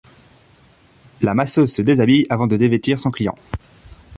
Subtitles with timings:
[1.21, 3.35] La masseuse se déshabille avant de dévêtir son client.